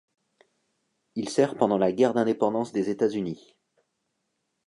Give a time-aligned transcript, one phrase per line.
[1.13, 3.55] Il sert pendant la guerre d'indépendance des États-Unis.